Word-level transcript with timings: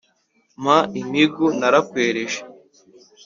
Mpa 0.61 0.77
impigu 0.99 1.45
narakwereje 1.59 2.39